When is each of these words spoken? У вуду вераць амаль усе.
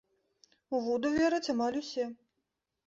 У 0.77 0.79
вуду 0.87 1.07
вераць 1.19 1.45
амаль 1.55 1.81
усе. 1.85 2.09